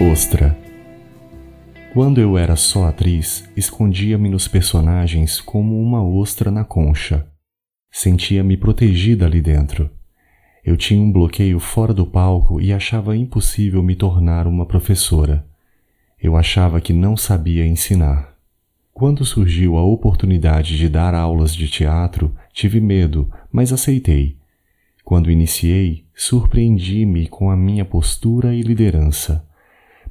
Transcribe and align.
Ostra. 0.00 0.56
Quando 1.92 2.20
eu 2.20 2.38
era 2.38 2.54
só 2.54 2.86
atriz, 2.86 3.50
escondia-me 3.56 4.28
nos 4.28 4.46
personagens 4.46 5.40
como 5.40 5.82
uma 5.82 6.00
ostra 6.00 6.52
na 6.52 6.62
concha. 6.62 7.26
Sentia-me 7.90 8.56
protegida 8.56 9.26
ali 9.26 9.42
dentro. 9.42 9.90
Eu 10.64 10.76
tinha 10.76 11.02
um 11.02 11.10
bloqueio 11.10 11.58
fora 11.58 11.92
do 11.92 12.06
palco 12.06 12.60
e 12.60 12.72
achava 12.72 13.16
impossível 13.16 13.82
me 13.82 13.96
tornar 13.96 14.46
uma 14.46 14.64
professora. 14.64 15.44
Eu 16.22 16.36
achava 16.36 16.80
que 16.80 16.92
não 16.92 17.16
sabia 17.16 17.66
ensinar. 17.66 18.36
Quando 18.94 19.24
surgiu 19.24 19.76
a 19.76 19.82
oportunidade 19.82 20.76
de 20.76 20.88
dar 20.88 21.12
aulas 21.12 21.52
de 21.52 21.66
teatro, 21.66 22.32
tive 22.52 22.80
medo, 22.80 23.28
mas 23.50 23.72
aceitei. 23.72 24.36
Quando 25.02 25.28
iniciei, 25.28 26.04
surpreendi-me 26.14 27.26
com 27.26 27.50
a 27.50 27.56
minha 27.56 27.84
postura 27.84 28.54
e 28.54 28.62
liderança. 28.62 29.47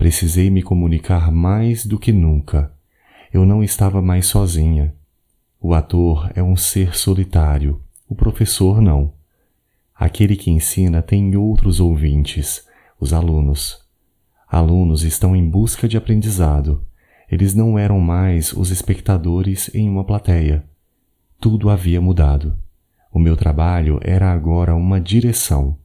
Precisei 0.00 0.48
me 0.48 0.62
comunicar 0.62 1.30
mais 1.30 1.84
do 1.84 1.98
que 1.98 2.10
nunca. 2.10 2.72
Eu 3.30 3.44
não 3.44 3.62
estava 3.62 4.00
mais 4.00 4.24
sozinha. 4.24 4.94
O 5.60 5.74
ator 5.74 6.32
é 6.34 6.42
um 6.42 6.56
ser 6.56 6.96
solitário, 6.96 7.82
o 8.08 8.14
professor 8.14 8.80
não. 8.80 9.12
Aquele 9.94 10.36
que 10.36 10.50
ensina 10.50 11.02
tem 11.02 11.36
outros 11.36 11.80
ouvintes, 11.80 12.66
os 12.98 13.12
alunos. 13.12 13.78
Alunos 14.48 15.02
estão 15.02 15.36
em 15.36 15.46
busca 15.46 15.86
de 15.86 15.98
aprendizado. 15.98 16.82
Eles 17.30 17.54
não 17.54 17.78
eram 17.78 18.00
mais 18.00 18.54
os 18.54 18.70
espectadores 18.70 19.70
em 19.74 19.86
uma 19.86 20.02
plateia. 20.02 20.64
Tudo 21.38 21.68
havia 21.68 22.00
mudado. 22.00 22.56
O 23.12 23.18
meu 23.18 23.36
trabalho 23.36 24.00
era 24.00 24.32
agora 24.32 24.74
uma 24.74 24.98
direção, 24.98 25.76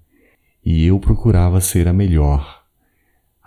e 0.64 0.86
eu 0.86 1.02
procurava 1.02 1.60
ser 1.60 1.86
a 1.86 1.92
melhor. 1.92 2.65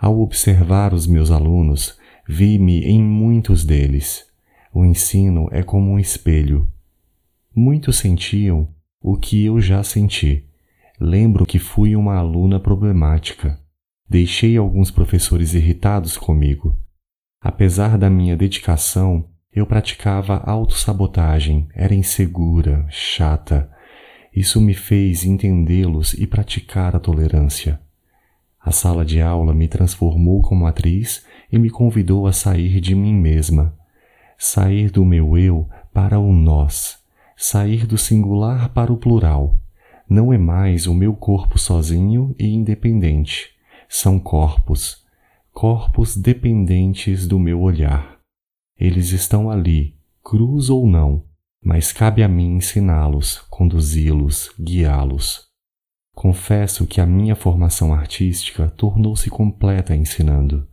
Ao 0.01 0.17
observar 0.21 0.93
os 0.93 1.05
meus 1.05 1.29
alunos, 1.29 1.97
vi-me 2.25 2.85
em 2.85 3.03
muitos 3.03 3.65
deles. 3.65 4.25
O 4.73 4.85
ensino 4.85 5.49
é 5.51 5.61
como 5.61 5.91
um 5.91 5.99
espelho. 5.99 6.71
Muitos 7.53 7.97
sentiam 7.97 8.69
o 9.01 9.17
que 9.17 9.43
eu 9.43 9.59
já 9.59 9.83
senti. 9.83 10.45
Lembro 10.97 11.45
que 11.45 11.59
fui 11.59 11.97
uma 11.97 12.15
aluna 12.15 12.61
problemática. 12.61 13.59
Deixei 14.07 14.55
alguns 14.55 14.89
professores 14.89 15.53
irritados 15.53 16.17
comigo. 16.17 16.77
Apesar 17.41 17.97
da 17.97 18.09
minha 18.09 18.37
dedicação, 18.37 19.25
eu 19.51 19.65
praticava 19.65 20.37
autossabotagem, 20.37 21.67
era 21.73 21.93
insegura, 21.93 22.85
chata. 22.89 23.69
Isso 24.33 24.61
me 24.61 24.73
fez 24.73 25.25
entendê-los 25.25 26.13
e 26.13 26.25
praticar 26.25 26.95
a 26.95 26.99
tolerância. 26.99 27.81
A 28.59 28.71
sala 28.71 29.05
de 29.05 29.21
aula 29.21 29.53
me 29.53 29.67
transformou 29.67 30.41
como 30.41 30.67
atriz 30.67 31.25
e 31.51 31.57
me 31.57 31.69
convidou 31.69 32.27
a 32.27 32.33
sair 32.33 32.81
de 32.81 32.93
mim 32.93 33.13
mesma, 33.13 33.73
sair 34.37 34.91
do 34.91 35.05
meu 35.05 35.37
eu 35.37 35.67
para 35.93 36.19
o 36.19 36.33
nós, 36.33 36.99
sair 37.37 37.87
do 37.87 37.97
singular 37.97 38.69
para 38.69 38.91
o 38.91 38.97
plural. 38.97 39.59
Não 40.09 40.33
é 40.33 40.37
mais 40.37 40.87
o 40.87 40.93
meu 40.93 41.15
corpo 41.15 41.57
sozinho 41.57 42.35
e 42.37 42.47
independente. 42.47 43.51
São 43.87 44.19
corpos, 44.19 45.05
corpos 45.53 46.17
dependentes 46.17 47.27
do 47.27 47.39
meu 47.39 47.61
olhar. 47.61 48.19
Eles 48.77 49.11
estão 49.11 49.49
ali, 49.49 49.95
cruz 50.23 50.69
ou 50.69 50.85
não, 50.85 51.23
mas 51.63 51.91
cabe 51.91 52.23
a 52.23 52.27
mim 52.27 52.55
ensiná-los, 52.55 53.39
conduzi-los, 53.49 54.51
guiá-los. 54.59 55.48
Confesso 56.19 56.85
que 56.85 56.99
a 56.99 57.05
minha 57.05 57.33
formação 57.33 57.93
artística 57.93 58.69
tornou-se 58.75 59.29
completa 59.29 59.95
ensinando. 59.95 60.67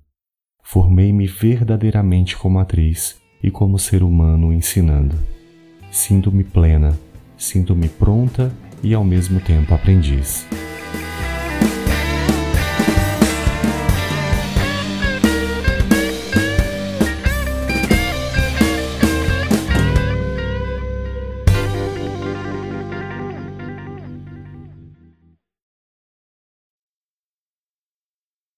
Formei-me 0.60 1.28
verdadeiramente 1.28 2.36
como 2.36 2.58
atriz 2.58 3.16
e 3.40 3.48
como 3.48 3.78
ser 3.78 4.02
humano 4.02 4.52
ensinando. 4.52 5.16
Sinto-me 5.88 6.42
plena, 6.42 6.98
sinto-me 7.38 7.88
pronta 7.88 8.52
e 8.82 8.92
ao 8.92 9.04
mesmo 9.04 9.38
tempo 9.38 9.72
aprendiz. 9.72 10.44